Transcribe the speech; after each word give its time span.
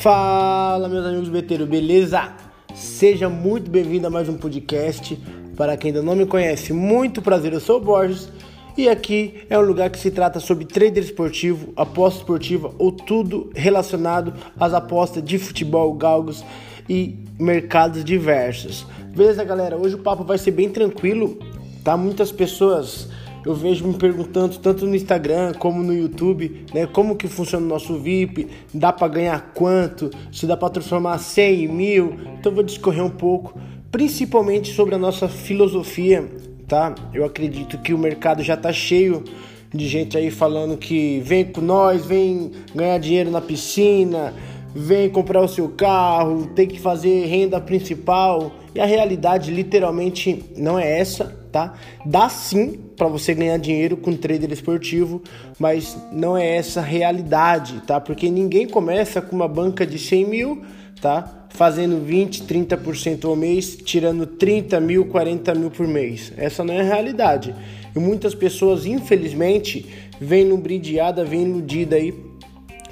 Fala, 0.00 0.88
meus 0.88 1.04
amigos 1.04 1.28
beteiros, 1.28 1.68
beleza? 1.68 2.32
Seja 2.74 3.28
muito 3.28 3.70
bem-vindo 3.70 4.06
a 4.06 4.10
mais 4.10 4.28
um 4.28 4.36
podcast. 4.36 5.18
Para 5.56 5.76
quem 5.76 5.88
ainda 5.90 6.02
não 6.02 6.14
me 6.14 6.24
conhece, 6.24 6.72
muito 6.72 7.20
prazer, 7.20 7.52
eu 7.52 7.60
sou 7.60 7.78
o 7.78 7.80
Borges 7.80 8.28
e 8.76 8.88
aqui 8.88 9.42
é 9.50 9.58
um 9.58 9.62
lugar 9.62 9.90
que 9.90 9.98
se 9.98 10.08
trata 10.10 10.38
sobre 10.38 10.64
trader 10.64 11.02
esportivo, 11.02 11.72
aposta 11.74 12.20
esportiva 12.20 12.72
ou 12.78 12.92
tudo 12.92 13.50
relacionado 13.56 14.32
às 14.58 14.72
apostas 14.72 15.20
de 15.20 15.36
futebol, 15.36 15.92
galgos 15.94 16.44
e 16.88 17.18
mercados 17.38 18.04
diversos. 18.04 18.86
Beleza, 19.16 19.42
galera? 19.42 19.76
Hoje 19.76 19.96
o 19.96 19.98
papo 19.98 20.22
vai 20.22 20.38
ser 20.38 20.52
bem 20.52 20.70
tranquilo, 20.70 21.40
tá? 21.82 21.96
Muitas 21.96 22.30
pessoas 22.30 23.08
eu 23.44 23.54
vejo 23.54 23.86
me 23.86 23.94
perguntando 23.94 24.58
tanto 24.58 24.86
no 24.86 24.94
Instagram 24.94 25.54
como 25.54 25.82
no 25.82 25.94
YouTube, 25.94 26.64
né, 26.74 26.86
como 26.86 27.16
que 27.16 27.28
funciona 27.28 27.64
o 27.64 27.68
nosso 27.68 27.98
VIP, 27.98 28.48
dá 28.72 28.92
para 28.92 29.08
ganhar 29.08 29.52
quanto, 29.54 30.10
se 30.32 30.46
dá 30.46 30.56
para 30.56 30.70
transformar 30.70 31.18
100 31.18 31.64
em 31.64 31.68
mil. 31.68 32.16
Então 32.38 32.52
vou 32.52 32.62
discorrer 32.62 33.04
um 33.04 33.10
pouco, 33.10 33.58
principalmente 33.90 34.72
sobre 34.74 34.94
a 34.94 34.98
nossa 34.98 35.28
filosofia, 35.28 36.28
tá? 36.66 36.94
Eu 37.14 37.24
acredito 37.24 37.78
que 37.78 37.94
o 37.94 37.98
mercado 37.98 38.42
já 38.42 38.56
tá 38.56 38.72
cheio 38.72 39.24
de 39.72 39.86
gente 39.86 40.16
aí 40.16 40.30
falando 40.30 40.76
que 40.76 41.20
vem 41.20 41.44
com 41.44 41.60
nós, 41.60 42.04
vem 42.04 42.52
ganhar 42.74 42.98
dinheiro 42.98 43.30
na 43.30 43.40
piscina, 43.40 44.34
vem 44.74 45.08
comprar 45.08 45.42
o 45.42 45.48
seu 45.48 45.68
carro, 45.68 46.46
tem 46.54 46.66
que 46.66 46.80
fazer 46.80 47.26
renda 47.26 47.60
principal. 47.60 48.52
E 48.74 48.80
a 48.80 48.86
realidade 48.86 49.50
literalmente 49.50 50.44
não 50.56 50.78
é 50.78 51.00
essa, 51.00 51.37
tá? 51.50 51.74
Dá 52.04 52.28
sim 52.28 52.78
para 52.96 53.08
você 53.08 53.34
ganhar 53.34 53.58
dinheiro 53.58 53.96
com 53.96 54.16
trader 54.16 54.52
esportivo, 54.52 55.22
mas 55.58 55.96
não 56.12 56.36
é 56.36 56.56
essa 56.56 56.80
a 56.80 56.82
realidade, 56.82 57.82
tá? 57.86 58.00
Porque 58.00 58.30
ninguém 58.30 58.68
começa 58.68 59.20
com 59.20 59.34
uma 59.34 59.48
banca 59.48 59.86
de 59.86 59.98
100 59.98 60.24
mil, 60.24 60.62
tá? 61.00 61.46
Fazendo 61.50 62.04
20, 62.04 62.44
30% 62.44 63.24
ao 63.24 63.34
mês, 63.34 63.76
tirando 63.76 64.26
30 64.26 64.80
mil, 64.80 65.06
40 65.06 65.54
mil 65.54 65.70
por 65.70 65.86
mês. 65.86 66.32
Essa 66.36 66.62
não 66.62 66.74
é 66.74 66.80
a 66.80 66.84
realidade. 66.84 67.54
E 67.94 67.98
muitas 67.98 68.34
pessoas, 68.34 68.86
infelizmente, 68.86 69.86
vêm 70.20 70.48
lubridiada, 70.48 71.24
vêm 71.24 71.42
iludida 71.42 71.96
aí 71.96 72.14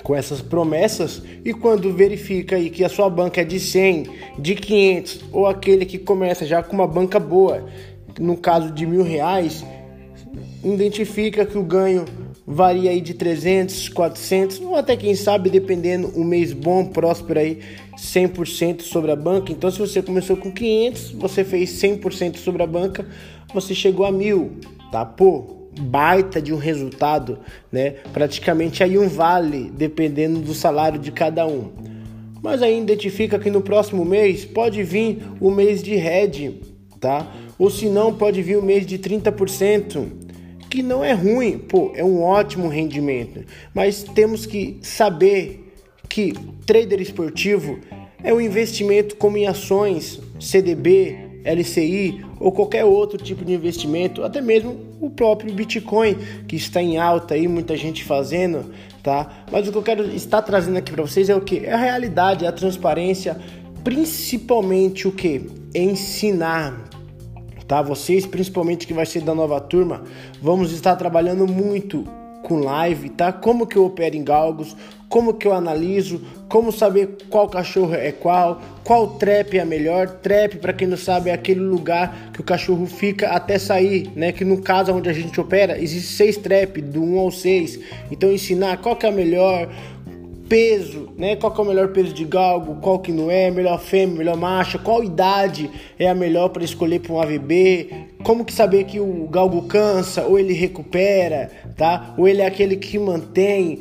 com 0.06 0.14
essas 0.14 0.40
promessas 0.40 1.20
e 1.44 1.52
quando 1.52 1.92
verifica 1.92 2.54
aí 2.54 2.70
que 2.70 2.84
a 2.84 2.88
sua 2.88 3.10
banca 3.10 3.40
é 3.40 3.44
de 3.44 3.58
100, 3.58 4.06
de 4.38 4.54
500 4.54 5.24
ou 5.32 5.48
aquele 5.48 5.84
que 5.84 5.98
começa 5.98 6.46
já 6.46 6.62
com 6.62 6.76
uma 6.76 6.86
banca 6.86 7.18
boa, 7.18 7.66
no 8.18 8.36
caso 8.36 8.70
de 8.72 8.86
mil 8.86 9.02
reais, 9.02 9.64
identifica 10.64 11.44
que 11.44 11.56
o 11.56 11.62
ganho 11.62 12.04
varia 12.46 12.90
aí 12.90 13.00
de 13.00 13.14
300, 13.14 13.88
400 13.88 14.60
ou 14.60 14.76
até 14.76 14.96
quem 14.96 15.14
sabe 15.14 15.50
dependendo 15.50 16.12
um 16.16 16.22
mês 16.22 16.52
bom, 16.52 16.86
próspero 16.86 17.40
aí 17.40 17.58
100% 17.96 18.82
sobre 18.82 19.10
a 19.10 19.16
banca. 19.16 19.50
Então 19.52 19.70
se 19.70 19.78
você 19.78 20.00
começou 20.00 20.36
com 20.36 20.52
500, 20.52 21.12
você 21.12 21.42
fez 21.42 21.70
100% 21.70 22.36
sobre 22.36 22.62
a 22.62 22.66
banca, 22.66 23.06
você 23.52 23.74
chegou 23.74 24.06
a 24.06 24.12
mil, 24.12 24.58
tá? 24.92 25.04
Pô, 25.04 25.56
baita 25.80 26.40
de 26.40 26.52
um 26.52 26.56
resultado, 26.56 27.40
né? 27.70 27.96
Praticamente 28.12 28.82
aí 28.82 28.96
um 28.96 29.08
vale, 29.08 29.70
dependendo 29.70 30.40
do 30.40 30.54
salário 30.54 30.98
de 30.98 31.10
cada 31.10 31.46
um. 31.46 31.70
Mas 32.42 32.62
aí 32.62 32.80
identifica 32.80 33.38
que 33.38 33.50
no 33.50 33.60
próximo 33.60 34.04
mês 34.04 34.44
pode 34.44 34.82
vir 34.82 35.22
o 35.40 35.50
mês 35.50 35.82
de 35.82 35.96
red, 35.96 36.60
tá? 37.00 37.26
Ou 37.58 37.70
se 37.70 37.88
não, 37.88 38.12
pode 38.12 38.42
vir 38.42 38.58
o 38.58 38.62
mês 38.62 38.86
de 38.86 38.98
30%, 38.98 40.06
que 40.68 40.82
não 40.82 41.02
é 41.02 41.12
ruim, 41.12 41.58
pô, 41.58 41.92
é 41.94 42.04
um 42.04 42.22
ótimo 42.22 42.68
rendimento. 42.68 43.44
Mas 43.74 44.02
temos 44.02 44.44
que 44.44 44.78
saber 44.82 45.72
que 46.08 46.32
trader 46.66 47.00
esportivo 47.00 47.78
é 48.22 48.32
um 48.32 48.40
investimento 48.40 49.16
como 49.16 49.36
em 49.36 49.46
ações, 49.46 50.20
CDB, 50.40 51.26
LCI 51.44 52.24
ou 52.40 52.50
qualquer 52.50 52.84
outro 52.84 53.22
tipo 53.22 53.44
de 53.44 53.52
investimento, 53.52 54.24
até 54.24 54.40
mesmo 54.40 54.76
o 55.00 55.08
próprio 55.08 55.54
Bitcoin 55.54 56.16
que 56.48 56.56
está 56.56 56.82
em 56.82 56.98
alta 56.98 57.34
aí, 57.34 57.46
muita 57.46 57.76
gente 57.76 58.02
fazendo, 58.02 58.72
tá? 59.02 59.44
Mas 59.50 59.68
o 59.68 59.72
que 59.72 59.78
eu 59.78 59.82
quero 59.82 60.14
estar 60.14 60.42
trazendo 60.42 60.76
aqui 60.76 60.90
para 60.90 61.02
vocês 61.02 61.28
é 61.28 61.36
o 61.36 61.40
que? 61.40 61.64
É 61.64 61.72
a 61.72 61.76
realidade, 61.76 62.44
é 62.44 62.48
a 62.48 62.52
transparência, 62.52 63.36
principalmente 63.84 65.06
o 65.06 65.12
que? 65.12 65.46
Ensinar 65.74 66.95
tá? 67.66 67.82
Vocês, 67.82 68.26
principalmente 68.26 68.86
que 68.86 68.94
vai 68.94 69.06
ser 69.06 69.22
da 69.22 69.34
nova 69.34 69.60
turma, 69.60 70.02
vamos 70.40 70.72
estar 70.72 70.96
trabalhando 70.96 71.46
muito 71.46 72.04
com 72.42 72.60
live, 72.60 73.10
tá? 73.10 73.32
Como 73.32 73.66
que 73.66 73.76
eu 73.76 73.84
opero 73.84 74.14
em 74.14 74.22
galgos, 74.22 74.76
como 75.08 75.34
que 75.34 75.48
eu 75.48 75.52
analiso, 75.52 76.20
como 76.48 76.70
saber 76.70 77.16
qual 77.28 77.48
cachorro 77.48 77.94
é 77.94 78.12
qual, 78.12 78.60
qual 78.84 79.08
trap 79.14 79.56
é 79.56 79.60
a 79.60 79.64
melhor. 79.64 80.08
Trap, 80.08 80.56
para 80.58 80.72
quem 80.72 80.86
não 80.86 80.96
sabe, 80.96 81.30
é 81.30 81.32
aquele 81.32 81.60
lugar 81.60 82.30
que 82.32 82.40
o 82.40 82.44
cachorro 82.44 82.86
fica 82.86 83.28
até 83.30 83.58
sair, 83.58 84.10
né? 84.14 84.30
Que 84.30 84.44
no 84.44 84.62
caso 84.62 84.92
onde 84.92 85.08
a 85.08 85.12
gente 85.12 85.40
opera, 85.40 85.80
existe 85.80 86.12
seis 86.12 86.36
trap, 86.36 86.80
do 86.80 87.02
1 87.02 87.18
ao 87.18 87.30
6. 87.32 87.80
Então 88.12 88.32
ensinar 88.32 88.76
qual 88.78 88.94
que 88.94 89.06
é 89.06 89.08
a 89.08 89.12
melhor, 89.12 89.68
peso, 90.48 91.08
né? 91.16 91.36
Qual 91.36 91.54
é 91.56 91.60
o 91.60 91.64
melhor 91.64 91.88
peso 91.88 92.12
de 92.12 92.24
galgo, 92.24 92.76
qual 92.80 92.98
que 92.98 93.12
não 93.12 93.30
é, 93.30 93.50
melhor 93.50 93.78
fêmea, 93.78 94.16
melhor 94.16 94.36
macha, 94.36 94.78
qual 94.78 95.02
idade 95.02 95.70
é 95.98 96.08
a 96.08 96.14
melhor 96.14 96.48
para 96.48 96.64
escolher 96.64 97.00
para 97.00 97.12
um 97.12 97.20
AVB, 97.20 97.90
como 98.22 98.44
que 98.44 98.52
saber 98.52 98.84
que 98.84 98.98
o 98.98 99.28
galgo 99.28 99.62
cansa 99.62 100.22
ou 100.22 100.38
ele 100.38 100.52
recupera, 100.52 101.50
tá? 101.76 102.14
Ou 102.16 102.26
ele 102.26 102.42
é 102.42 102.46
aquele 102.46 102.76
que 102.76 102.98
mantém. 102.98 103.80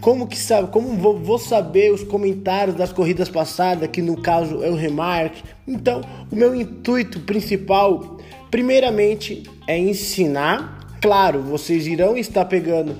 Como 0.00 0.26
que 0.26 0.36
sabe? 0.36 0.68
Como 0.70 0.88
vou, 0.98 1.18
vou 1.18 1.38
saber 1.38 1.90
os 1.90 2.02
comentários 2.02 2.76
das 2.76 2.92
corridas 2.92 3.28
passadas, 3.28 3.88
que 3.88 4.02
no 4.02 4.20
caso 4.20 4.62
é 4.62 4.68
o 4.68 4.74
remarque. 4.74 5.42
Então, 5.66 6.02
o 6.30 6.36
meu 6.36 6.54
intuito 6.54 7.20
principal, 7.20 8.18
primeiramente, 8.50 9.44
é 9.66 9.78
ensinar. 9.78 10.98
Claro, 11.00 11.40
vocês 11.40 11.86
irão 11.86 12.16
estar 12.16 12.44
pegando 12.44 12.96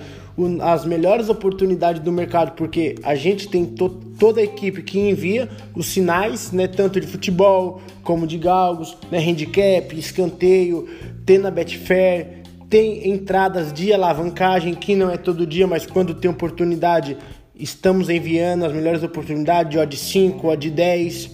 as 0.60 0.84
melhores 0.84 1.28
oportunidades 1.28 2.02
do 2.02 2.10
mercado, 2.10 2.52
porque 2.56 2.96
a 3.04 3.14
gente 3.14 3.48
tem 3.48 3.64
to 3.64 3.88
toda 4.18 4.40
a 4.40 4.44
equipe 4.44 4.82
que 4.82 4.98
envia 4.98 5.48
os 5.74 5.86
sinais, 5.86 6.50
né, 6.50 6.66
tanto 6.66 7.00
de 7.00 7.06
futebol 7.06 7.80
como 8.02 8.26
de 8.26 8.38
galgos, 8.38 8.96
né, 9.10 9.18
handicap, 9.18 9.96
escanteio, 9.96 10.88
tem 11.24 11.38
na 11.38 11.50
Betfair, 11.50 12.42
tem 12.68 13.08
entradas 13.08 13.72
de 13.72 13.92
alavancagem, 13.92 14.74
que 14.74 14.96
não 14.96 15.10
é 15.10 15.16
todo 15.16 15.46
dia, 15.46 15.66
mas 15.66 15.86
quando 15.86 16.14
tem 16.14 16.30
oportunidade, 16.30 17.16
estamos 17.54 18.08
enviando 18.08 18.64
as 18.64 18.72
melhores 18.72 19.02
oportunidades 19.02 19.70
de 19.70 19.78
odd 19.78 19.96
5, 19.96 20.48
odd 20.48 20.70
10, 20.70 21.30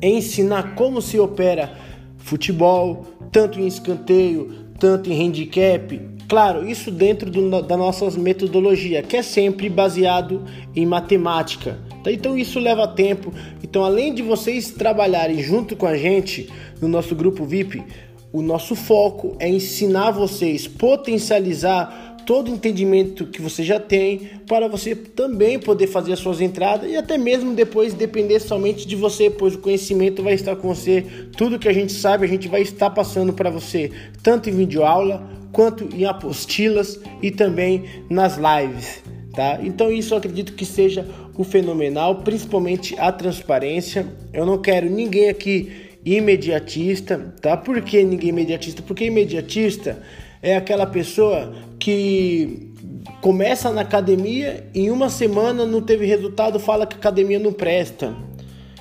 ensinar 0.00 0.74
como 0.74 1.02
se 1.02 1.18
opera 1.18 1.72
futebol, 2.16 3.04
tanto 3.30 3.60
em 3.60 3.66
escanteio, 3.66 4.68
tanto 4.78 5.10
em 5.10 5.26
handicap, 5.26 6.17
Claro, 6.28 6.68
isso 6.68 6.90
dentro 6.90 7.30
do, 7.30 7.62
da 7.62 7.74
nossa 7.74 8.10
metodologia, 8.20 9.02
que 9.02 9.16
é 9.16 9.22
sempre 9.22 9.70
baseado 9.70 10.44
em 10.76 10.84
matemática. 10.84 11.78
Tá? 12.04 12.12
Então 12.12 12.36
isso 12.36 12.60
leva 12.60 12.86
tempo. 12.86 13.32
Então, 13.64 13.82
além 13.82 14.12
de 14.12 14.22
vocês 14.22 14.70
trabalharem 14.70 15.42
junto 15.42 15.74
com 15.74 15.86
a 15.86 15.96
gente 15.96 16.50
no 16.82 16.86
nosso 16.86 17.16
grupo 17.16 17.46
VIP, 17.46 17.82
o 18.30 18.42
nosso 18.42 18.76
foco 18.76 19.36
é 19.38 19.48
ensinar 19.48 20.10
vocês, 20.10 20.68
potencializar 20.68 22.07
todo 22.28 22.50
o 22.50 22.54
entendimento 22.54 23.24
que 23.24 23.40
você 23.40 23.64
já 23.64 23.80
tem 23.80 24.18
para 24.46 24.68
você 24.68 24.94
também 24.94 25.58
poder 25.58 25.86
fazer 25.86 26.12
as 26.12 26.18
suas 26.18 26.42
entradas 26.42 26.90
e 26.90 26.94
até 26.94 27.16
mesmo 27.16 27.54
depois 27.54 27.94
depender 27.94 28.38
somente 28.38 28.86
de 28.86 28.94
você, 28.94 29.30
pois 29.30 29.54
o 29.54 29.58
conhecimento 29.58 30.22
vai 30.22 30.34
estar 30.34 30.54
com 30.54 30.68
você. 30.68 31.06
Tudo 31.34 31.58
que 31.58 31.66
a 31.66 31.72
gente 31.72 31.90
sabe, 31.90 32.26
a 32.26 32.28
gente 32.28 32.46
vai 32.46 32.60
estar 32.60 32.90
passando 32.90 33.32
para 33.32 33.48
você, 33.48 33.90
tanto 34.22 34.50
em 34.50 34.52
vídeo 34.52 34.84
aula 34.84 35.26
quanto 35.52 35.88
em 35.96 36.04
apostilas 36.04 37.00
e 37.22 37.30
também 37.30 37.84
nas 38.10 38.36
lives, 38.36 39.02
tá? 39.32 39.58
Então 39.62 39.90
isso 39.90 40.12
eu 40.12 40.18
acredito 40.18 40.52
que 40.52 40.66
seja 40.66 41.08
o 41.34 41.42
fenomenal, 41.44 42.16
principalmente 42.16 42.94
a 42.98 43.10
transparência. 43.10 44.06
Eu 44.34 44.44
não 44.44 44.58
quero 44.58 44.90
ninguém 44.90 45.30
aqui 45.30 45.72
imediatista, 46.04 47.34
tá? 47.40 47.56
Por 47.56 47.80
que 47.80 48.04
ninguém 48.04 48.28
imediatista? 48.28 48.82
Porque 48.82 49.06
imediatista 49.06 50.02
é 50.42 50.56
aquela 50.56 50.86
pessoa 50.86 51.52
que 51.78 52.72
começa 53.20 53.72
na 53.72 53.80
academia 53.80 54.68
e 54.74 54.82
em 54.82 54.90
uma 54.90 55.08
semana 55.08 55.64
não 55.64 55.80
teve 55.80 56.06
resultado, 56.06 56.58
fala 56.58 56.86
que 56.86 56.94
a 56.94 56.98
academia 56.98 57.38
não 57.38 57.52
presta. 57.52 58.14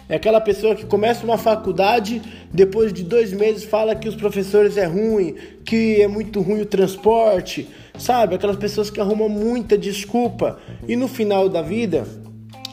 É 0.09 0.15
aquela 0.15 0.39
pessoa 0.39 0.73
que 0.73 0.85
começa 0.85 1.25
uma 1.25 1.37
faculdade, 1.37 2.21
depois 2.53 2.93
de 2.93 3.03
dois 3.03 3.33
meses 3.33 3.65
fala 3.65 3.93
que 3.93 4.07
os 4.07 4.15
professores 4.15 4.77
é 4.77 4.85
ruim, 4.85 5.35
que 5.65 6.01
é 6.01 6.07
muito 6.07 6.39
ruim 6.39 6.61
o 6.61 6.65
transporte, 6.65 7.67
sabe? 7.97 8.35
Aquelas 8.35 8.55
pessoas 8.55 8.89
que 8.89 9.01
arrumam 9.01 9.27
muita 9.27 9.77
desculpa 9.77 10.59
e 10.87 10.95
no 10.95 11.09
final 11.09 11.49
da 11.49 11.61
vida 11.61 12.07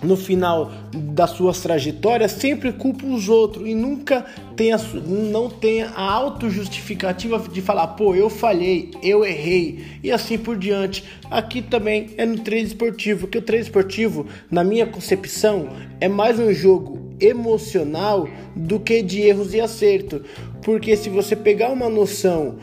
no 0.04 0.16
final 0.16 0.70
das 0.92 1.30
suas 1.30 1.60
trajetórias 1.60 2.32
sempre 2.32 2.72
culpa 2.72 3.06
os 3.06 3.28
outros 3.28 3.66
e 3.68 3.74
nunca 3.74 4.24
tem 4.56 4.70
não 5.06 5.48
tem 5.48 5.82
a 5.82 6.00
autojustificativa 6.00 7.38
de 7.38 7.60
falar, 7.60 7.88
pô, 7.88 8.14
eu 8.14 8.28
falhei, 8.30 8.90
eu 9.02 9.24
errei 9.24 9.84
e 10.02 10.10
assim 10.12 10.38
por 10.38 10.56
diante. 10.56 11.04
Aqui 11.30 11.62
também 11.62 12.10
é 12.16 12.24
no 12.24 12.38
treino 12.38 12.68
esportivo, 12.68 13.26
que 13.26 13.38
o 13.38 13.42
treino 13.42 13.64
esportivo, 13.64 14.26
na 14.50 14.62
minha 14.62 14.86
concepção, 14.86 15.68
é 16.00 16.08
mais 16.08 16.38
um 16.38 16.52
jogo 16.52 17.04
emocional 17.20 18.28
do 18.54 18.78
que 18.78 19.02
de 19.02 19.22
erros 19.22 19.54
e 19.54 19.60
acerto. 19.60 20.22
Porque 20.62 20.96
se 20.96 21.08
você 21.08 21.34
pegar 21.34 21.70
uma 21.70 21.88
noção 21.88 22.56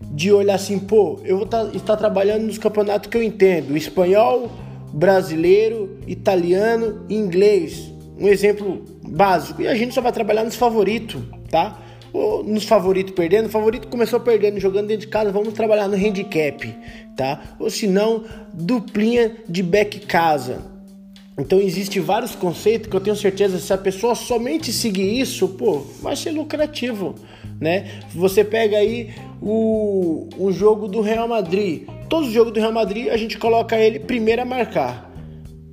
de 0.00 0.32
olhar 0.32 0.54
assim, 0.54 0.78
pô, 0.78 1.18
eu 1.24 1.38
vou 1.38 1.46
tá, 1.46 1.70
estar 1.74 1.96
trabalhando 1.96 2.44
nos 2.44 2.58
campeonatos 2.58 3.08
que 3.08 3.16
eu 3.16 3.22
entendo, 3.22 3.76
espanhol, 3.76 4.50
brasileiro, 4.94 5.98
italiano 6.06 7.04
e 7.08 7.16
inglês. 7.16 7.92
Um 8.16 8.28
exemplo 8.28 8.84
básico. 9.02 9.60
E 9.60 9.66
a 9.66 9.74
gente 9.74 9.92
só 9.92 10.00
vai 10.00 10.12
trabalhar 10.12 10.44
nos 10.44 10.54
favoritos, 10.54 11.20
tá? 11.50 11.82
Ou 12.12 12.44
nos 12.44 12.64
favoritos 12.64 13.12
perdendo. 13.12 13.46
O 13.46 13.50
favorito 13.50 13.88
começou 13.88 14.20
perdendo, 14.20 14.60
jogando 14.60 14.86
dentro 14.86 15.06
de 15.06 15.08
casa, 15.08 15.32
vamos 15.32 15.52
trabalhar 15.52 15.88
no 15.88 15.96
handicap, 15.96 16.72
tá? 17.16 17.56
Ou 17.58 17.68
se 17.68 17.88
não, 17.88 18.24
duplinha 18.52 19.36
de 19.48 19.64
back 19.64 20.06
casa. 20.06 20.62
Então 21.36 21.58
existe 21.58 21.98
vários 21.98 22.36
conceitos 22.36 22.88
que 22.88 22.94
eu 22.94 23.00
tenho 23.00 23.16
certeza 23.16 23.58
se 23.58 23.72
a 23.72 23.78
pessoa 23.78 24.14
somente 24.14 24.72
seguir 24.72 25.18
isso, 25.20 25.48
pô, 25.48 25.80
vai 26.00 26.14
ser 26.14 26.30
lucrativo, 26.30 27.16
né? 27.60 28.00
Você 28.14 28.44
pega 28.44 28.76
aí 28.76 29.12
o, 29.42 30.28
o 30.38 30.52
jogo 30.52 30.86
do 30.86 31.00
Real 31.00 31.26
Madrid. 31.26 31.88
Todos 32.08 32.28
os 32.28 32.34
jogos 32.34 32.52
do 32.52 32.60
Real 32.60 32.72
Madrid 32.72 33.08
a 33.08 33.16
gente 33.16 33.38
coloca 33.38 33.76
ele 33.76 33.98
primeiro 33.98 34.42
a 34.42 34.44
marcar. 34.44 35.10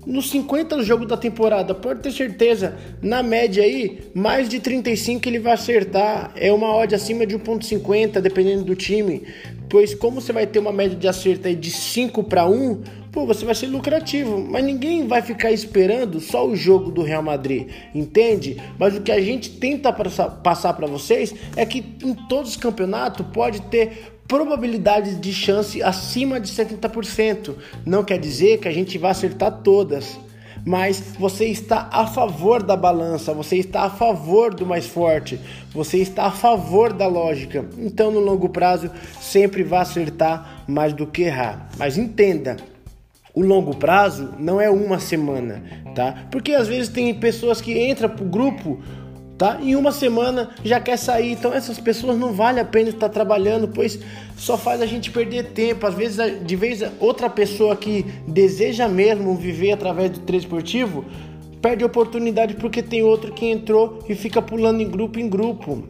Nos 0.06 0.32
50 0.32 0.82
jogos 0.82 1.08
da 1.08 1.16
temporada, 1.16 1.76
pode 1.76 2.02
ter 2.02 2.12
certeza, 2.12 2.76
na 3.04 3.22
média 3.22 3.64
aí, 3.64 4.00
mais 4.16 4.50
de 4.50 4.60
35 4.60 5.30
ele 5.30 5.38
vai 5.38 5.54
acertar. 5.54 6.32
É 6.36 6.52
uma 6.52 6.76
odd 6.76 6.96
acima 6.96 7.24
de 7.24 7.38
1.50, 7.38 8.20
dependendo 8.20 8.64
do 8.64 8.76
time. 8.76 9.22
Pois 9.70 9.94
como 9.94 10.20
você 10.20 10.34
vai 10.34 10.48
ter 10.48 10.58
uma 10.58 10.72
média 10.72 10.98
de 10.98 11.08
acerto 11.08 11.48
aí 11.48 11.56
de 11.56 11.70
5 11.70 12.24
para 12.24 12.48
1, 12.48 12.82
pô, 13.12 13.28
você 13.28 13.46
vai 13.46 13.54
ser 13.54 13.68
lucrativo. 13.68 14.40
Mas 14.40 14.66
ninguém 14.66 15.06
vai 15.06 15.22
ficar 15.22 15.52
esperando 15.52 16.20
só 16.20 16.48
o 16.48 16.56
jogo 16.56 16.90
do 16.92 17.04
Real 17.04 17.22
Madrid, 17.22 17.68
entende? 17.94 18.58
Mas 18.80 18.98
o 18.98 19.02
que 19.02 19.12
a 19.12 19.22
gente 19.22 19.52
tenta 19.52 19.94
passar 19.94 20.74
para 20.74 20.88
vocês 20.88 21.34
é 21.56 21.64
que 21.64 21.86
em 22.04 22.16
todos 22.28 22.52
os 22.52 22.58
campeonatos 22.58 23.24
pode 23.32 23.62
ter 23.64 24.14
probabilidades 24.32 25.20
de 25.20 25.34
chance 25.34 25.84
acima 25.84 26.40
de 26.40 26.48
70%. 26.48 27.54
Não 27.86 28.02
quer 28.02 28.18
dizer 28.18 28.60
que 28.60 28.68
a 28.70 28.72
gente 28.72 28.98
vai 28.98 29.12
acertar 29.12 29.60
todas, 29.62 30.18
mas 30.66 31.04
você 31.20 31.48
está 31.48 31.90
a 31.92 32.08
favor 32.08 32.64
da 32.64 32.78
balança, 32.78 33.34
você 33.34 33.58
está 33.58 33.82
a 33.82 33.90
favor 33.90 34.54
do 34.54 34.66
mais 34.66 34.86
forte, 34.86 35.38
você 35.74 35.98
está 35.98 36.28
a 36.28 36.32
favor 36.32 36.94
da 36.94 37.08
lógica. 37.08 37.66
Então, 37.78 38.10
no 38.10 38.22
longo 38.22 38.48
prazo, 38.48 38.90
sempre 39.20 39.64
vai 39.64 39.82
acertar 39.82 40.64
mais 40.66 40.94
do 40.94 41.06
que 41.06 41.24
errar. 41.24 41.70
Mas 41.78 41.98
entenda, 41.98 42.56
o 43.34 43.42
longo 43.42 43.76
prazo 43.76 44.34
não 44.40 44.62
é 44.62 44.70
uma 44.70 44.98
semana, 44.98 45.62
tá? 45.94 46.28
Porque 46.32 46.54
às 46.54 46.70
vezes 46.70 46.88
tem 46.88 47.14
pessoas 47.14 47.60
que 47.60 47.78
entram 47.78 48.08
pro 48.08 48.24
grupo 48.24 48.82
tá? 49.42 49.58
Em 49.60 49.76
uma 49.76 49.92
semana 49.92 50.52
já 50.64 50.80
quer 50.80 50.98
sair, 50.98 51.32
então 51.32 51.52
essas 51.52 51.80
pessoas 51.80 52.16
não 52.16 52.32
vale 52.32 52.60
a 52.60 52.66
pena 52.66 52.90
estar 52.90 53.10
trabalhando, 53.10 53.68
pois 53.68 54.00
só 54.38 54.56
faz 54.56 54.80
a 54.84 54.86
gente 54.86 55.10
perder 55.10 55.46
tempo. 55.46 55.88
Às 55.88 55.96
vezes, 55.96 56.46
de 56.46 56.56
vez 56.56 56.84
outra 57.00 57.28
pessoa 57.28 57.76
que 57.76 58.06
deseja 58.28 58.88
mesmo 58.88 59.34
viver 59.34 59.72
através 59.72 60.12
do 60.12 60.20
treino 60.20 60.44
esportivo 60.44 61.04
perde 61.60 61.84
oportunidade 61.84 62.54
porque 62.54 62.84
tem 62.84 63.02
outro 63.02 63.34
que 63.34 63.48
entrou 63.48 63.98
e 64.08 64.14
fica 64.14 64.44
pulando 64.44 64.80
em 64.80 64.88
grupo 64.88 65.20
em 65.20 65.28
grupo. 65.28 65.88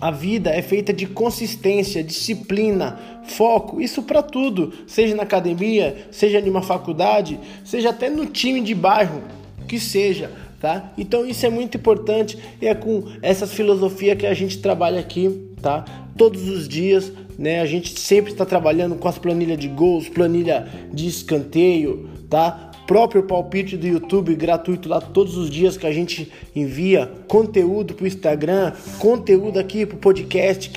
A 0.00 0.12
vida 0.12 0.50
é 0.50 0.62
feita 0.62 0.92
de 0.92 1.06
consistência, 1.06 2.04
disciplina, 2.04 3.00
foco, 3.24 3.80
isso 3.80 4.04
para 4.04 4.22
tudo, 4.22 4.72
seja 4.86 5.16
na 5.16 5.24
academia, 5.24 6.06
seja 6.12 6.38
em 6.38 6.48
uma 6.48 6.62
faculdade, 6.62 7.36
seja 7.64 7.90
até 7.90 8.08
no 8.08 8.26
time 8.26 8.60
de 8.60 8.76
bairro, 8.76 9.22
que 9.66 9.80
seja 9.80 10.30
tá? 10.60 10.92
Então 10.96 11.26
isso 11.26 11.44
é 11.46 11.50
muito 11.50 11.78
importante 11.78 12.38
e 12.60 12.68
é 12.68 12.74
com 12.74 13.04
essa 13.22 13.46
filosofia 13.46 14.14
que 14.14 14.26
a 14.26 14.34
gente 14.34 14.58
trabalha 14.58 15.00
aqui, 15.00 15.28
tá? 15.60 15.84
Todos 16.16 16.46
os 16.48 16.68
dias, 16.68 17.10
né? 17.38 17.60
A 17.60 17.66
gente 17.66 17.98
sempre 17.98 18.30
está 18.30 18.44
trabalhando 18.44 18.94
com 18.96 19.08
as 19.08 19.18
planilhas 19.18 19.58
de 19.58 19.68
gols, 19.68 20.08
planilha 20.08 20.68
de 20.92 21.08
escanteio, 21.08 22.10
tá? 22.28 22.70
Próprio 22.86 23.22
palpite 23.22 23.76
do 23.76 23.86
YouTube 23.86 24.34
gratuito 24.34 24.88
lá 24.88 25.00
todos 25.00 25.36
os 25.36 25.48
dias 25.48 25.76
que 25.76 25.86
a 25.86 25.92
gente 25.92 26.30
envia 26.54 27.10
conteúdo 27.26 27.94
para 27.94 28.04
o 28.04 28.06
Instagram, 28.06 28.72
conteúdo 28.98 29.58
aqui 29.58 29.86
para 29.86 29.96
o 29.96 29.98
podcast. 29.98 30.72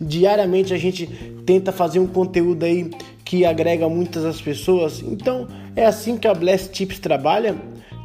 Diariamente 0.00 0.72
a 0.72 0.78
gente 0.78 1.06
tenta 1.44 1.72
fazer 1.72 1.98
um 1.98 2.06
conteúdo 2.06 2.64
aí 2.64 2.90
que 3.24 3.44
agrega 3.44 3.88
muitas 3.88 4.24
as 4.24 4.40
pessoas. 4.40 5.02
Então 5.02 5.48
é 5.74 5.84
assim 5.84 6.16
que 6.16 6.28
a 6.28 6.32
Blast 6.32 6.70
Tips 6.70 7.00
trabalha, 7.00 7.56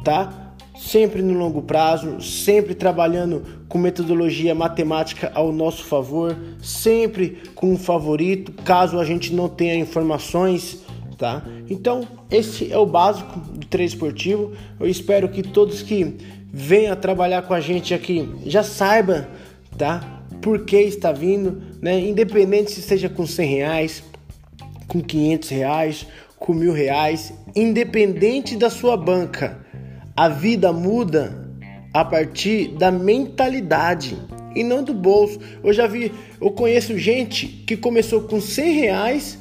tá? 0.04 0.41
Sempre 0.76 1.22
no 1.22 1.38
longo 1.38 1.62
prazo, 1.62 2.20
sempre 2.20 2.74
trabalhando 2.74 3.42
com 3.68 3.78
metodologia 3.78 4.54
matemática 4.54 5.30
ao 5.34 5.52
nosso 5.52 5.84
favor, 5.84 6.36
sempre 6.62 7.42
com 7.54 7.72
um 7.72 7.78
favorito, 7.78 8.52
caso 8.64 8.98
a 8.98 9.04
gente 9.04 9.32
não 9.32 9.48
tenha 9.48 9.74
informações, 9.74 10.82
tá? 11.18 11.42
Então, 11.68 12.06
esse 12.30 12.72
é 12.72 12.78
o 12.78 12.86
básico 12.86 13.38
do 13.38 13.66
treino 13.66 13.88
esportivo. 13.88 14.52
Eu 14.80 14.88
espero 14.88 15.28
que 15.28 15.42
todos 15.42 15.82
que 15.82 16.16
venham 16.52 16.96
trabalhar 16.96 17.42
com 17.42 17.54
a 17.54 17.60
gente 17.60 17.94
aqui 17.94 18.28
já 18.46 18.62
saibam, 18.62 19.26
tá? 19.76 20.22
Por 20.40 20.64
que 20.64 20.76
está 20.76 21.12
vindo, 21.12 21.62
né? 21.80 22.00
Independente 22.00 22.72
se 22.72 22.82
seja 22.82 23.08
com 23.08 23.26
100 23.26 23.48
reais, 23.48 24.02
com 24.88 25.00
500 25.00 25.48
reais, 25.50 26.06
com 26.38 26.52
mil 26.52 26.72
reais, 26.72 27.32
independente 27.54 28.56
da 28.56 28.68
sua 28.68 28.96
banca 28.96 29.61
a 30.16 30.28
vida 30.28 30.72
muda 30.72 31.48
a 31.92 32.04
partir 32.04 32.68
da 32.68 32.90
mentalidade 32.90 34.16
e 34.54 34.62
não 34.62 34.82
do 34.82 34.94
bolso. 34.94 35.38
Eu 35.62 35.72
já 35.72 35.86
vi, 35.86 36.12
eu 36.40 36.50
conheço 36.50 36.96
gente 36.98 37.46
que 37.66 37.76
começou 37.76 38.22
com 38.22 38.40
100 38.40 38.74
reais 38.74 39.38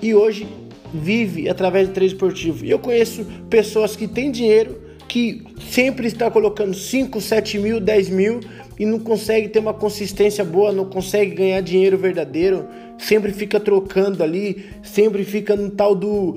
e 0.00 0.14
hoje 0.14 0.46
vive 0.92 1.48
através 1.48 1.88
do 1.88 1.94
trade 1.94 2.12
esportivo. 2.12 2.64
E 2.64 2.70
eu 2.70 2.78
conheço 2.78 3.24
pessoas 3.50 3.96
que 3.96 4.06
têm 4.06 4.30
dinheiro 4.30 4.86
que 5.08 5.44
sempre 5.70 6.06
está 6.06 6.30
colocando 6.30 6.74
5, 6.74 7.20
7 7.20 7.58
mil, 7.58 7.80
10 7.80 8.08
mil 8.10 8.40
e 8.78 8.84
não 8.84 8.98
consegue 8.98 9.48
ter 9.48 9.60
uma 9.60 9.72
consistência 9.72 10.44
boa, 10.44 10.72
não 10.72 10.86
consegue 10.86 11.34
ganhar 11.34 11.60
dinheiro 11.60 11.96
verdadeiro, 11.96 12.66
sempre 12.98 13.32
fica 13.32 13.60
trocando 13.60 14.22
ali, 14.22 14.66
sempre 14.82 15.24
fica 15.24 15.56
no 15.56 15.70
tal 15.70 15.94
do 15.94 16.36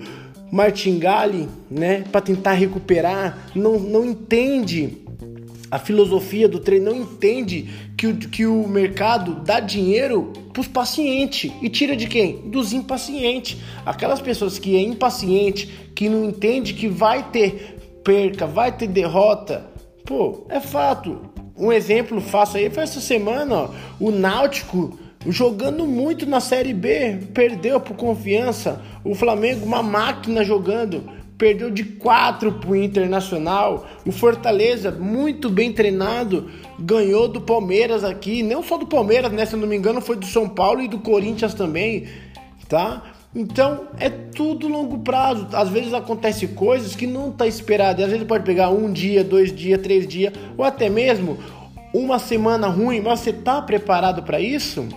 martingale, 0.51 1.47
né, 1.69 2.03
para 2.11 2.21
tentar 2.21 2.53
recuperar, 2.53 3.49
não, 3.56 3.79
não 3.79 4.06
entende 4.06 4.97
a 5.71 5.77
filosofia 5.77 6.47
do 6.47 6.59
treino, 6.59 6.91
não 6.91 7.01
entende 7.01 7.69
que 7.95 8.07
o, 8.07 8.18
que 8.18 8.45
o 8.45 8.68
mercado 8.68 9.35
dá 9.44 9.59
dinheiro 9.59 10.33
para 10.51 10.61
os 10.61 10.68
pacientes 10.68 11.51
e 11.61 11.69
tira 11.69 11.95
de 11.95 12.07
quem? 12.07 12.49
Dos 12.49 12.73
impacientes. 12.73 13.57
Aquelas 13.85 14.19
pessoas 14.19 14.57
que 14.57 14.75
é 14.75 14.81
impaciente, 14.81 15.68
que 15.94 16.09
não 16.09 16.25
entende 16.25 16.73
que 16.73 16.87
vai 16.87 17.29
ter 17.29 17.77
perca, 18.03 18.47
vai 18.47 18.75
ter 18.75 18.87
derrota, 18.87 19.68
pô, 20.06 20.45
é 20.49 20.59
fato. 20.59 21.21
Um 21.56 21.71
exemplo 21.71 22.19
fácil 22.21 22.57
aí 22.57 22.69
foi 22.69 22.83
essa 22.83 23.01
semana, 23.01 23.56
ó, 23.56 23.69
o 23.99 24.09
Náutico 24.11 24.97
jogando 25.28 25.85
muito 25.85 26.26
na 26.26 26.40
Série 26.40 26.73
B, 26.73 27.19
perdeu 27.33 27.80
por 27.80 27.95
confiança. 27.95 28.81
O 29.04 29.14
Flamengo, 29.14 29.66
uma 29.66 29.83
máquina 29.83 30.44
jogando, 30.44 31.04
perdeu 31.38 31.69
de 31.71 31.83
4 31.83 32.54
para 32.54 32.69
o 32.69 32.76
Internacional. 32.76 33.88
O 34.06 34.11
Fortaleza, 34.11 34.92
muito 34.92 35.49
bem 35.49 35.73
treinado, 35.73 36.49
ganhou 36.78 37.28
do 37.28 37.42
Palmeiras 37.42 38.04
aqui. 38.04 38.44
Não 38.44 38.61
só 38.64 38.78
do 38.78 38.85
Palmeiras, 38.85 39.31
né? 39.31 39.45
Se 39.45 39.56
eu 39.56 39.59
não 39.59 39.68
me 39.68 39.76
engano, 39.76 40.02
foi 40.02 40.16
do 40.16 40.26
São 40.26 40.47
Paulo 40.47 40.81
e 40.81 40.88
do 40.88 40.99
Corinthians 40.99 41.54
também, 41.54 42.07
tá? 42.68 43.04
Então 43.33 43.88
é 43.99 44.09
tudo 44.09 44.68
longo 44.68 44.99
prazo. 44.99 45.47
Às 45.54 45.69
vezes 45.69 45.94
acontece 45.94 46.47
coisas 46.47 46.95
que 46.95 47.06
não 47.06 47.30
está 47.30 47.45
esperado. 47.45 48.04
Às 48.04 48.09
vezes 48.09 48.26
pode 48.26 48.44
pegar 48.44 48.69
um 48.69 48.92
dia, 48.92 49.23
dois 49.23 49.54
dias, 49.54 49.81
três 49.81 50.07
dias, 50.07 50.33
ou 50.57 50.66
até 50.66 50.90
mesmo 50.90 51.38
uma 51.94 52.19
semana 52.19 52.68
ruim. 52.68 53.02
Mas 53.02 53.19
você 53.19 53.30
está 53.30 53.61
preparado 53.61 54.23
para 54.23 54.40
isso? 54.40 54.88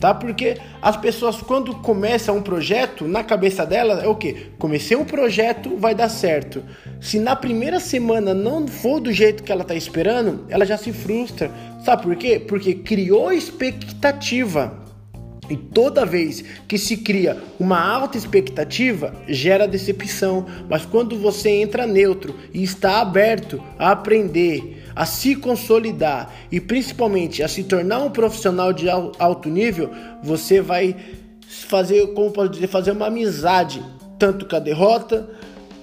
Tá? 0.00 0.14
Porque 0.14 0.56
as 0.80 0.96
pessoas 0.96 1.36
quando 1.36 1.74
começam 1.76 2.38
um 2.38 2.42
projeto, 2.42 3.06
na 3.06 3.22
cabeça 3.22 3.66
delas 3.66 4.02
é 4.02 4.08
o 4.08 4.16
que? 4.16 4.46
Comecei 4.58 4.96
um 4.96 5.04
projeto, 5.04 5.76
vai 5.76 5.94
dar 5.94 6.08
certo. 6.08 6.64
Se 7.00 7.18
na 7.20 7.36
primeira 7.36 7.78
semana 7.78 8.32
não 8.32 8.66
for 8.66 8.98
do 8.98 9.12
jeito 9.12 9.44
que 9.44 9.52
ela 9.52 9.62
tá 9.62 9.74
esperando, 9.74 10.46
ela 10.48 10.64
já 10.64 10.78
se 10.78 10.90
frustra. 10.90 11.50
Sabe 11.84 12.02
por 12.02 12.16
quê? 12.16 12.40
Porque 12.40 12.74
criou 12.74 13.30
expectativa. 13.30 14.80
E 15.50 15.56
toda 15.56 16.06
vez 16.06 16.44
que 16.68 16.78
se 16.78 16.98
cria 16.98 17.36
uma 17.58 17.80
alta 17.80 18.16
expectativa, 18.16 19.12
gera 19.26 19.66
decepção. 19.66 20.46
Mas 20.68 20.86
quando 20.86 21.18
você 21.18 21.50
entra 21.50 21.88
neutro 21.88 22.36
e 22.54 22.62
está 22.62 23.00
aberto 23.00 23.60
a 23.76 23.90
aprender, 23.90 24.79
a 24.94 25.06
se 25.06 25.36
consolidar 25.36 26.32
e 26.50 26.60
principalmente 26.60 27.42
a 27.42 27.48
se 27.48 27.64
tornar 27.64 28.00
um 28.00 28.10
profissional 28.10 28.72
de 28.72 28.88
alto 28.88 29.48
nível, 29.48 29.90
você 30.22 30.60
vai 30.60 30.96
fazer, 31.48 32.06
como 32.14 32.30
pode 32.30 32.54
dizer, 32.54 32.66
fazer 32.66 32.92
uma 32.92 33.06
amizade 33.06 33.82
tanto 34.18 34.46
com 34.46 34.56
a 34.56 34.60
derrota, 34.60 35.28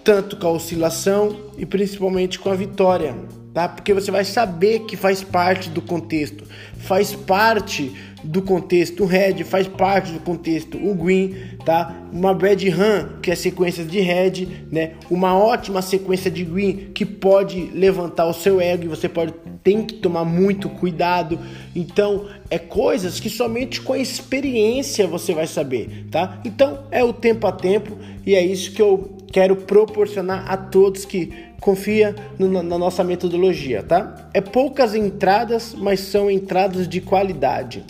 tanto 0.03 0.37
com 0.37 0.47
a 0.47 0.51
oscilação 0.51 1.35
e 1.57 1.65
principalmente 1.65 2.39
com 2.39 2.49
a 2.49 2.55
vitória 2.55 3.15
tá? 3.57 3.67
Porque 3.67 3.91
você 3.91 4.11
vai 4.11 4.23
saber 4.23 4.81
que 4.81 4.95
faz 4.95 5.23
parte 5.23 5.67
do 5.71 5.81
contexto, 5.81 6.43
faz 6.77 7.15
parte 7.15 7.91
do 8.23 8.39
contexto, 8.39 9.01
o 9.01 9.07
red 9.07 9.43
faz 9.43 9.67
parte 9.67 10.11
do 10.11 10.19
contexto, 10.19 10.77
o 10.77 10.93
green, 10.93 11.33
tá? 11.65 12.03
Uma 12.13 12.35
bad 12.35 12.69
run, 12.69 13.19
que 13.19 13.31
é 13.31 13.35
sequência 13.35 13.83
de 13.83 13.99
red, 13.99 14.47
né? 14.71 14.91
Uma 15.09 15.35
ótima 15.35 15.81
sequência 15.81 16.29
de 16.29 16.43
green 16.43 16.91
que 16.93 17.03
pode 17.03 17.71
levantar 17.73 18.27
o 18.27 18.33
seu 18.33 18.61
ego 18.61 18.83
e 18.83 18.87
você 18.87 19.09
pode 19.09 19.33
tem 19.63 19.83
que 19.83 19.95
tomar 19.95 20.23
muito 20.23 20.69
cuidado. 20.69 21.39
Então, 21.75 22.27
é 22.51 22.59
coisas 22.59 23.19
que 23.19 23.29
somente 23.29 23.81
com 23.81 23.93
a 23.93 23.97
experiência 23.97 25.07
você 25.07 25.33
vai 25.33 25.47
saber, 25.47 26.05
tá? 26.11 26.39
Então, 26.45 26.85
é 26.91 27.03
o 27.03 27.11
tempo 27.11 27.47
a 27.47 27.51
tempo 27.51 27.97
e 28.23 28.35
é 28.35 28.45
isso 28.45 28.71
que 28.71 28.81
eu 28.81 29.16
quero 29.31 29.55
proporcionar 29.55 30.49
a 30.51 30.57
todos 30.57 31.05
que 31.05 31.31
confia 31.59 32.15
no, 32.37 32.47
na 32.63 32.77
nossa 32.77 33.03
metodologia, 33.03 33.83
tá? 33.83 34.29
É 34.33 34.41
poucas 34.41 34.95
entradas, 34.95 35.75
mas 35.77 35.99
são 35.99 36.29
entradas 36.29 36.87
de 36.87 37.01
qualidade. 37.01 37.83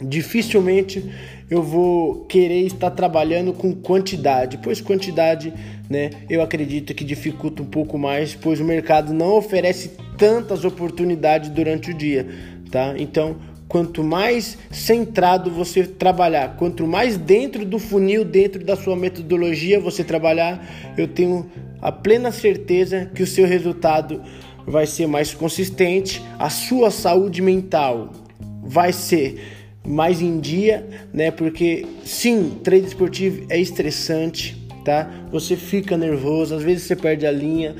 Dificilmente 0.00 1.10
eu 1.50 1.62
vou 1.62 2.24
querer 2.26 2.66
estar 2.66 2.90
trabalhando 2.90 3.52
com 3.52 3.72
quantidade, 3.74 4.58
pois 4.58 4.80
quantidade, 4.80 5.52
né, 5.88 6.10
eu 6.28 6.42
acredito 6.42 6.92
que 6.94 7.04
dificulta 7.04 7.62
um 7.62 7.66
pouco 7.66 7.96
mais, 7.96 8.34
pois 8.34 8.60
o 8.60 8.64
mercado 8.64 9.14
não 9.14 9.36
oferece 9.36 9.92
tantas 10.18 10.64
oportunidades 10.64 11.48
durante 11.48 11.92
o 11.92 11.94
dia, 11.94 12.26
tá? 12.70 12.94
Então, 12.98 13.36
quanto 13.68 14.02
mais 14.04 14.56
centrado 14.70 15.50
você 15.50 15.84
trabalhar, 15.84 16.56
quanto 16.56 16.86
mais 16.86 17.16
dentro 17.16 17.64
do 17.64 17.78
funil, 17.78 18.24
dentro 18.24 18.64
da 18.64 18.76
sua 18.76 18.96
metodologia 18.96 19.80
você 19.80 20.04
trabalhar, 20.04 20.94
eu 20.96 21.08
tenho 21.08 21.50
a 21.80 21.90
plena 21.90 22.30
certeza 22.30 23.10
que 23.14 23.22
o 23.22 23.26
seu 23.26 23.46
resultado 23.46 24.22
vai 24.66 24.86
ser 24.86 25.06
mais 25.06 25.32
consistente, 25.32 26.22
a 26.38 26.50
sua 26.50 26.90
saúde 26.90 27.40
mental 27.40 28.12
vai 28.62 28.92
ser 28.92 29.40
mais 29.86 30.20
em 30.20 30.40
dia, 30.40 30.84
né? 31.12 31.30
Porque 31.30 31.86
sim, 32.04 32.58
trade 32.64 32.86
esportivo 32.86 33.46
é 33.48 33.58
estressante, 33.58 34.56
tá? 34.84 35.08
Você 35.30 35.54
fica 35.54 35.96
nervoso, 35.96 36.56
às 36.56 36.62
vezes 36.62 36.84
você 36.84 36.96
perde 36.96 37.24
a 37.24 37.30
linha, 37.30 37.76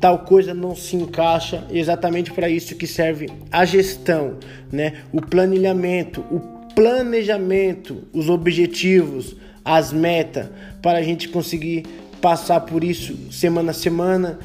tal 0.00 0.20
coisa 0.20 0.54
não 0.54 0.74
se 0.74 0.96
encaixa. 0.96 1.64
Exatamente 1.70 2.32
para 2.32 2.48
isso 2.48 2.76
que 2.76 2.86
serve 2.86 3.28
a 3.50 3.64
gestão, 3.64 4.38
né? 4.70 5.02
O 5.12 5.20
planilhamento, 5.20 6.20
o 6.30 6.40
planejamento, 6.74 8.04
os 8.12 8.28
objetivos, 8.28 9.36
as 9.64 9.92
metas, 9.92 10.48
para 10.80 10.98
a 10.98 11.02
gente 11.02 11.28
conseguir 11.28 11.84
passar 12.20 12.60
por 12.60 12.82
isso 12.82 13.16
semana 13.30 13.70
a 13.70 13.74
semana, 13.74 14.38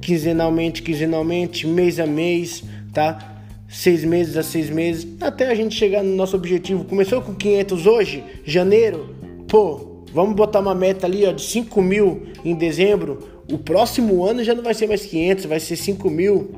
quinzenalmente, 0.00 0.82
quinzenalmente, 0.82 1.66
mês 1.66 1.98
a 1.98 2.06
mês, 2.06 2.62
tá? 2.92 3.34
Seis 3.68 4.04
meses 4.04 4.36
a 4.36 4.42
seis 4.42 4.70
meses, 4.70 5.06
até 5.20 5.48
a 5.48 5.54
gente 5.54 5.74
chegar 5.74 6.02
no 6.02 6.14
nosso 6.14 6.36
objetivo. 6.36 6.84
Começou 6.84 7.20
com 7.20 7.34
500 7.34 7.86
hoje, 7.86 8.24
janeiro, 8.44 9.14
pô, 9.48 10.04
vamos 10.12 10.36
botar 10.36 10.60
uma 10.60 10.74
meta 10.74 11.06
ali 11.06 11.26
ó, 11.26 11.32
de 11.32 11.42
5 11.42 11.82
mil 11.82 12.26
em 12.44 12.54
dezembro. 12.54 13.35
O 13.50 13.58
próximo 13.58 14.24
ano 14.24 14.42
já 14.42 14.54
não 14.54 14.62
vai 14.62 14.74
ser 14.74 14.86
mais 14.86 15.04
500, 15.04 15.44
vai 15.46 15.60
ser 15.60 15.76
5 15.76 16.10
mil. 16.10 16.50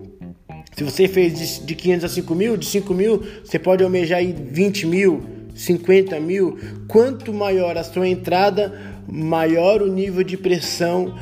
Se 0.76 0.84
você 0.84 1.08
fez 1.08 1.66
de 1.66 1.74
500 1.74 2.04
a 2.04 2.08
5 2.08 2.34
mil, 2.34 2.56
de 2.56 2.66
5 2.66 2.94
mil, 2.94 3.22
você 3.44 3.58
pode 3.58 3.82
almejar 3.82 4.20
aí 4.20 4.32
20 4.32 4.86
mil, 4.86 5.22
50 5.54 6.18
mil. 6.20 6.56
Quanto 6.86 7.32
maior 7.32 7.76
a 7.76 7.84
sua 7.84 8.08
entrada, 8.08 8.72
maior 9.06 9.82
o 9.82 9.92
nível 9.92 10.22
de 10.22 10.36
pressão 10.36 11.14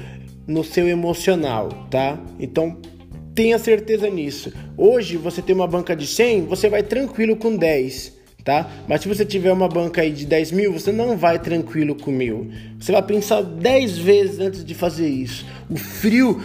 no 0.47 0.63
seu 0.63 0.87
emocional, 0.89 1.71
tá? 1.91 2.19
Então 2.39 2.81
tenha 3.35 3.59
certeza 3.59 4.09
nisso. 4.09 4.53
Hoje 4.77 5.17
você 5.17 5.43
tem 5.43 5.55
uma 5.55 5.67
banca 5.67 5.97
de 5.97 6.07
100, 6.07 6.43
você 6.43 6.69
vai 6.69 6.83
tranquilo 6.83 7.37
com 7.37 7.57
10, 7.57 8.16
tá? 8.47 8.71
Mas 8.87 9.03
se 9.03 9.09
você 9.09 9.25
tiver 9.25 9.53
uma 9.53 9.69
banca 9.69 10.03
aí 10.03 10.13
de 10.13 10.25
10 10.25 10.53
mil, 10.53 10.73
você 10.73 10.93
não 10.93 11.17
vai 11.17 11.37
tranquilo 11.37 11.97
com 11.97 12.13
mil. 12.13 12.49
Você 12.79 12.93
vai 12.93 13.03
pensar 13.03 13.43
10 13.43 13.99
vezes 13.99 14.39
antes 14.39 14.65
de 14.65 14.73
fazer 14.73 15.09
isso. 15.09 15.45
O 15.69 15.77
frio 15.77 16.41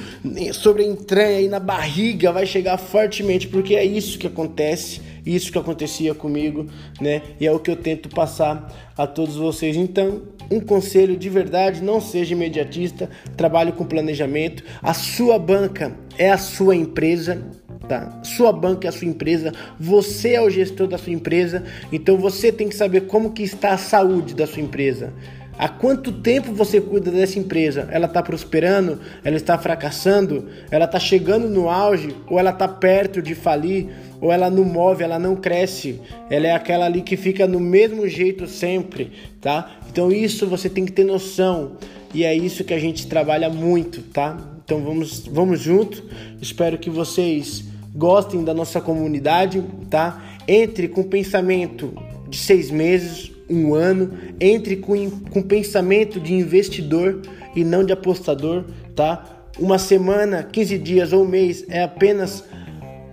sobre 0.51 0.81
a 0.81 0.87
entranha 0.87 1.37
aí 1.37 1.47
na 1.47 1.59
barriga 1.59 2.31
vai 2.31 2.47
chegar 2.47 2.79
fortemente, 2.79 3.47
porque 3.47 3.75
é 3.75 3.85
isso 3.85 4.17
que 4.17 4.25
acontece 4.25 4.99
isso 5.25 5.51
que 5.51 5.57
acontecia 5.57 6.15
comigo, 6.15 6.65
né? 6.99 7.21
E 7.39 7.45
é 7.45 7.51
o 7.51 7.59
que 7.59 7.69
eu 7.69 7.75
tento 7.75 8.09
passar 8.09 8.91
a 8.97 9.05
todos 9.05 9.35
vocês. 9.35 9.75
Então, 9.75 10.23
um 10.49 10.59
conselho 10.59 11.15
de 11.15 11.29
verdade, 11.29 11.81
não 11.83 12.01
seja 12.01 12.33
imediatista, 12.33 13.09
trabalhe 13.37 13.71
com 13.71 13.85
planejamento. 13.85 14.63
A 14.81 14.93
sua 14.93 15.37
banca 15.37 15.95
é 16.17 16.31
a 16.31 16.37
sua 16.37 16.75
empresa, 16.75 17.41
tá? 17.87 18.21
Sua 18.23 18.51
banca 18.51 18.87
é 18.87 18.89
a 18.89 18.91
sua 18.91 19.07
empresa, 19.07 19.53
você 19.79 20.33
é 20.33 20.41
o 20.41 20.49
gestor 20.49 20.87
da 20.87 20.97
sua 20.97 21.13
empresa, 21.13 21.63
então 21.91 22.17
você 22.17 22.51
tem 22.51 22.69
que 22.69 22.75
saber 22.75 23.01
como 23.01 23.31
que 23.31 23.43
está 23.43 23.71
a 23.71 23.77
saúde 23.77 24.33
da 24.33 24.47
sua 24.47 24.61
empresa. 24.61 25.13
Há 25.57 25.69
quanto 25.69 26.11
tempo 26.11 26.53
você 26.53 26.81
cuida 26.81 27.11
dessa 27.11 27.37
empresa? 27.37 27.87
Ela 27.91 28.07
está 28.07 28.23
prosperando? 28.23 28.99
Ela 29.23 29.35
está 29.35 29.59
fracassando? 29.59 30.47
Ela 30.71 30.85
está 30.85 30.99
chegando 30.99 31.47
no 31.47 31.69
auge? 31.69 32.15
Ou 32.27 32.39
ela 32.39 32.49
está 32.49 32.67
perto 32.67 33.21
de 33.21 33.35
falir? 33.35 33.89
Ou 34.19 34.31
ela 34.31 34.49
não 34.49 34.63
move, 34.63 35.03
ela 35.03 35.19
não 35.19 35.35
cresce? 35.35 36.01
Ela 36.31 36.47
é 36.47 36.51
aquela 36.51 36.85
ali 36.85 37.03
que 37.03 37.15
fica 37.15 37.45
no 37.45 37.59
mesmo 37.59 38.07
jeito 38.07 38.47
sempre, 38.47 39.11
tá? 39.39 39.69
Então 39.91 40.11
isso 40.11 40.47
você 40.47 40.67
tem 40.67 40.83
que 40.83 40.91
ter 40.91 41.03
noção. 41.03 41.73
E 42.11 42.23
é 42.23 42.35
isso 42.35 42.63
que 42.63 42.73
a 42.73 42.79
gente 42.79 43.05
trabalha 43.05 43.47
muito, 43.47 44.01
tá? 44.01 44.37
Então 44.71 44.81
vamos, 44.81 45.27
vamos 45.27 45.59
junto. 45.59 46.01
Espero 46.41 46.77
que 46.77 46.89
vocês 46.89 47.65
gostem 47.93 48.41
da 48.41 48.53
nossa 48.53 48.79
comunidade, 48.79 49.61
tá? 49.89 50.23
Entre 50.47 50.87
com 50.87 51.03
pensamento 51.03 51.93
de 52.29 52.37
seis 52.37 52.71
meses, 52.71 53.33
um 53.49 53.75
ano, 53.75 54.17
entre 54.39 54.77
com, 54.77 55.09
com 55.09 55.41
pensamento 55.41 56.21
de 56.21 56.33
investidor 56.33 57.21
e 57.53 57.65
não 57.65 57.83
de 57.83 57.91
apostador, 57.91 58.63
tá? 58.95 59.43
Uma 59.59 59.77
semana, 59.77 60.41
15 60.41 60.77
dias 60.77 61.11
ou 61.11 61.25
um 61.25 61.27
mês 61.27 61.65
é 61.67 61.83
apenas 61.83 62.45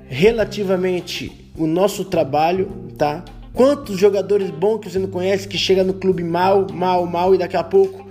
relativamente 0.06 1.50
o 1.56 1.66
nosso 1.66 2.04
trabalho, 2.04 2.70
tá? 2.96 3.24
Quantos 3.52 3.98
jogadores 3.98 4.48
bons 4.48 4.78
que 4.78 4.90
você 4.90 5.00
não 5.00 5.08
conhece 5.08 5.48
que 5.48 5.58
chega 5.58 5.82
no 5.82 5.94
clube 5.94 6.22
mal, 6.22 6.68
mal, 6.72 7.04
mal 7.04 7.34
e 7.34 7.38
daqui 7.38 7.56
a 7.56 7.64
pouco 7.64 8.07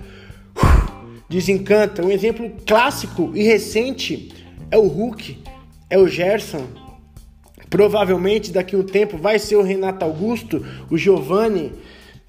desencanta. 1.28 2.04
Um 2.04 2.10
exemplo 2.10 2.50
clássico 2.66 3.32
e 3.34 3.42
recente 3.42 4.32
é 4.70 4.78
o 4.78 4.86
Hulk, 4.86 5.38
é 5.90 5.98
o 5.98 6.08
Gerson. 6.08 6.66
Provavelmente 7.68 8.50
daqui 8.50 8.74
a 8.74 8.78
um 8.78 8.82
tempo 8.82 9.18
vai 9.18 9.38
ser 9.38 9.56
o 9.56 9.62
Renato 9.62 10.04
Augusto, 10.04 10.64
o 10.90 10.96
Giovanni 10.96 11.72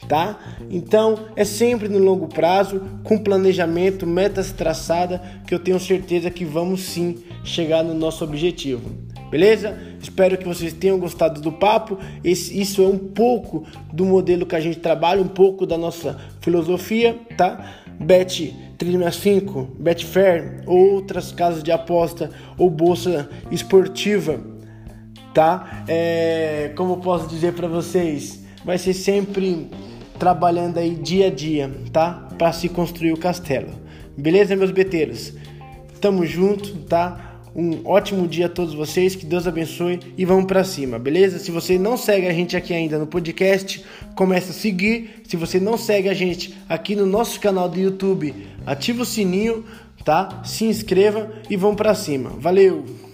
tá? 0.07 0.39
Então 0.69 1.27
é 1.35 1.43
sempre 1.43 1.87
no 1.87 1.99
longo 1.99 2.27
prazo, 2.27 2.81
com 3.03 3.17
planejamento, 3.17 4.07
metas 4.07 4.51
traçadas, 4.51 5.19
que 5.45 5.53
eu 5.53 5.59
tenho 5.59 5.79
certeza 5.79 6.29
que 6.29 6.45
vamos 6.45 6.81
sim 6.81 7.17
chegar 7.43 7.83
no 7.83 7.93
nosso 7.93 8.23
objetivo. 8.23 9.09
Beleza? 9.29 9.77
Espero 10.01 10.37
que 10.37 10.47
vocês 10.47 10.73
tenham 10.73 10.97
gostado 10.97 11.39
do 11.39 11.51
papo. 11.51 11.99
Esse, 12.23 12.59
isso 12.59 12.81
é 12.81 12.87
um 12.87 12.97
pouco 12.97 13.63
do 13.93 14.03
modelo 14.03 14.45
que 14.45 14.55
a 14.55 14.59
gente 14.59 14.79
trabalha, 14.79 15.21
um 15.21 15.27
pouco 15.27 15.67
da 15.67 15.77
nossa 15.77 16.19
filosofia, 16.41 17.19
tá? 17.37 17.75
Bet 17.99 18.55
365, 18.77 19.75
Betfair, 19.77 20.63
outras 20.65 21.31
casas 21.31 21.61
de 21.61 21.71
aposta 21.71 22.31
ou 22.57 22.69
bolsa 22.69 23.29
esportiva, 23.51 24.39
tá? 25.33 25.83
É, 25.87 26.71
como 26.75 26.97
posso 26.97 27.27
dizer 27.27 27.53
para 27.53 27.67
vocês, 27.67 28.43
vai 28.63 28.77
ser 28.77 28.93
sempre 28.93 29.69
trabalhando 30.17 30.77
aí 30.77 30.95
dia 30.95 31.27
a 31.27 31.29
dia, 31.29 31.69
tá? 31.91 32.29
Para 32.37 32.53
se 32.53 32.69
construir 32.69 33.11
o 33.11 33.17
castelo. 33.17 33.69
Beleza, 34.17 34.55
meus 34.55 34.71
beteiros? 34.71 35.33
Tamo 35.99 36.25
junto, 36.25 36.77
tá? 36.83 37.28
Um 37.55 37.85
ótimo 37.85 38.27
dia 38.27 38.45
a 38.45 38.49
todos 38.49 38.73
vocês, 38.73 39.15
que 39.15 39.25
Deus 39.25 39.47
abençoe 39.47 39.99
e 40.17 40.23
vamos 40.23 40.45
para 40.45 40.63
cima, 40.63 40.99
beleza? 40.99 41.39
Se 41.39 41.51
você 41.51 41.79
não 41.79 41.97
segue 41.97 42.27
a 42.27 42.33
gente 42.33 42.55
aqui 42.55 42.73
ainda 42.73 42.99
no 42.99 43.07
podcast, 43.07 43.83
começa 44.15 44.51
a 44.51 44.53
seguir. 44.53 45.21
Se 45.27 45.35
você 45.35 45.59
não 45.59 45.77
segue 45.77 46.09
a 46.09 46.13
gente 46.13 46.57
aqui 46.67 46.95
no 46.95 47.05
nosso 47.05 47.39
canal 47.39 47.67
do 47.67 47.79
YouTube, 47.79 48.33
ativa 48.65 49.01
o 49.01 49.05
sininho, 49.05 49.65
tá? 50.05 50.41
Se 50.45 50.65
inscreva 50.65 51.31
e 51.49 51.55
vamos 51.55 51.77
para 51.77 51.95
cima. 51.95 52.29
Valeu. 52.37 53.08